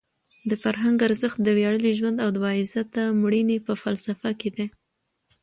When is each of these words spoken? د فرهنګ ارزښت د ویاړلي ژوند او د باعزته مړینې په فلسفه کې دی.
د 0.49 0.51
فرهنګ 0.63 0.97
ارزښت 1.07 1.37
د 1.43 1.49
ویاړلي 1.57 1.91
ژوند 1.99 2.17
او 2.25 2.29
د 2.33 2.37
باعزته 2.43 3.01
مړینې 3.21 3.57
په 3.65 3.73
فلسفه 3.83 4.29
کې 4.39 4.49
دی. 4.55 4.65